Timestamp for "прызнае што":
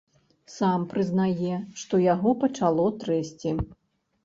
0.93-2.01